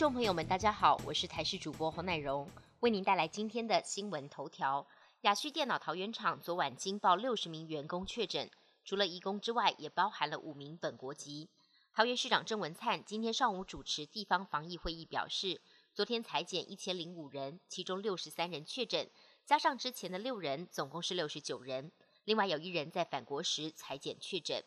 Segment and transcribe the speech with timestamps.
[0.00, 2.48] 众朋友们，大家好，我是台视主播侯乃荣，
[2.80, 4.86] 为您带来今天的新闻头条。
[5.20, 8.50] 雅旭电脑桃园厂昨晚惊爆六十名员工确诊，
[8.82, 11.50] 除了移工之外，也包含了五名本国籍。
[11.92, 15.60] 桃园市长郑文灿今天上午主持地方防疫会议，表示，
[15.92, 19.10] 昨天裁减一千零五人，其中六十三人确诊，
[19.44, 21.92] 加上之前的六人，总共是六十九人。
[22.24, 24.64] 另外有一人在返国时裁减确诊。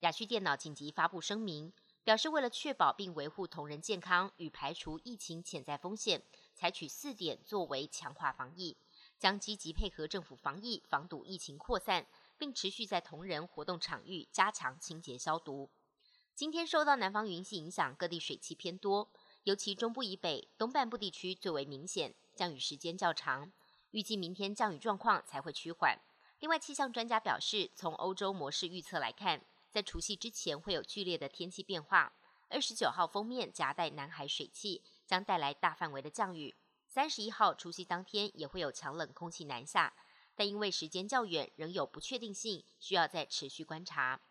[0.00, 1.72] 雅旭电脑紧急发布声明。
[2.06, 6.22] 表示，为了确保并维护同仁健康与排除疫情潜在风险，
[6.54, 8.76] 采取四点作为强化防疫，
[9.18, 12.06] 将积极配合政府防疫，防堵疫情扩散，
[12.38, 15.68] 并持续在同仁活动场域加强清洁消毒。
[16.32, 19.10] 今天受到南方云系影响，各地水汽偏多，
[19.42, 23.50] 尤其中部以北、东半部地区最为明显，降雨时间较长。
[23.90, 26.00] 预计明天降雨状况才会趋缓。
[26.38, 29.42] 另外，气象专家表示，从欧洲模式预测来看。
[29.76, 32.14] 在除夕之前会有剧烈的天气变化。
[32.48, 36.54] 二十九号封面夹带南海水汽，将带来大范围的降雨。
[36.86, 39.92] 三十一号除夕当天也会有强冷空气南下，
[40.34, 44.22] 但因为时间较远，仍有不确定性，需要再持续观察。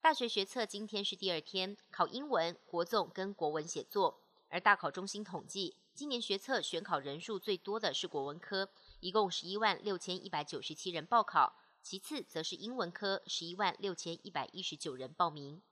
[0.00, 4.20] 大学学测今天是第二天，考英文、国综跟国文写作。
[4.48, 8.70] 而大考中心统计，今年学测选考人数最多的是国文科，
[9.00, 11.56] 一共十一万六千一百九十七人报考。
[11.88, 15.62] 其次则是英文科，十一万六千一百一十九人报名。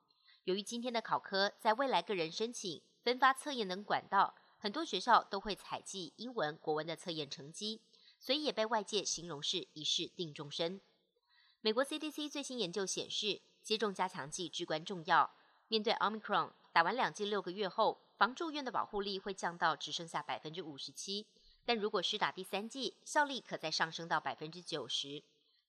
[0.44, 7.80] 由于今天的考科在未来个人申请、分发测验等管道，很多学校都会采集英文、国文的测验成绩，
[8.20, 10.80] 所以也被外界形容是一试定终身。
[11.60, 15.34] 美国 CDC 最新研究显示，接种加强剂至关重要。
[15.66, 21.26] 面对 Omicron，打完两剂六个月后，防住院的保护力会降到只剩下百分之五十七，
[21.64, 25.24] 但如果是打第三剂，效力可再上升到百分之九十。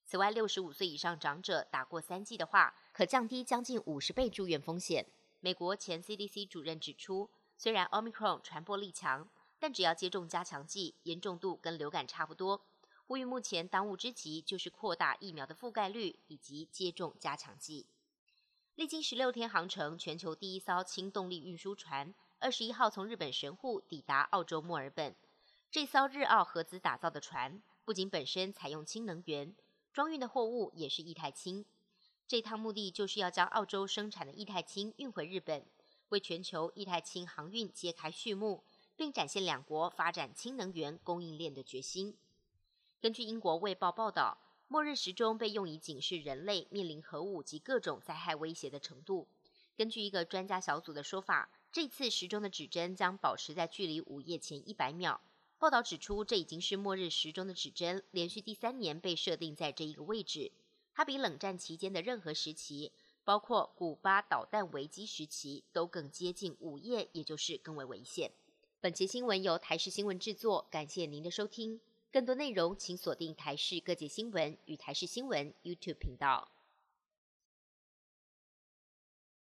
[0.08, 5.08] 此外，六十五岁以上长者打过三剂的话，可降低将近五十倍住院风险。
[5.40, 9.28] 美国前 CDC 主任指出，虽然 Omicron 传播力强，
[9.60, 12.62] 但只要接种加强剂，严重度跟流感差不多。
[13.08, 17.88] 呼吁目前当务之急就是扩大疫苗的覆盖率以及接种加强剂。
[18.76, 25.16] 历经十六天航程，全球第一艘氢动力运输船二十一号从日本神户抵达澳洲墨尔本。
[25.72, 29.56] 这艘日澳合资打造的船，不仅本身采用氢能源。
[29.96, 31.64] 装运的货物也是液态氢，
[32.28, 35.66] 这趟目的就是要将澳洲生产的液态氢运回日本，
[36.10, 38.66] 为全球液态氢航运揭开序幕，
[38.98, 42.18] 并展现两国发展氢能源供应链的决心。
[43.00, 49.30] 根据英国卫报报道，末日时钟被用以警示人类面临核武及各种灾害威胁的程度。
[49.78, 55.22] 根据一个专家小组的说法，这次时钟的指针将保持在距离午夜前一百秒。
[55.66, 60.52] 报道指出，这已经是末日时钟的指针，连续第三年被设定在这一个位置。
[60.94, 62.92] 它比冷战期间的任何时期，
[63.24, 68.32] 包括古巴导弹危机时期，都更接近午夜，也就是更为危险。
[68.80, 71.82] 本节新闻由台视新闻制作，感谢您的收听。
[72.12, 76.55] 更多内容请锁定台视各界新闻与台视新闻 YouTube 频道。